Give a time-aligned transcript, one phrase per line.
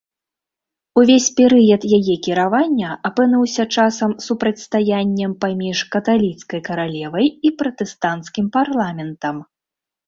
[1.01, 9.35] Увесь перыяд яе кіравання апынуўся часам супрацьстаяннем паміж каталіцкай каралевай і пратэстанцкім парламентам.